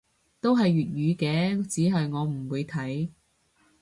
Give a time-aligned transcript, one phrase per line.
[0.39, 3.11] 都係粵語嘅，只係我唔會睇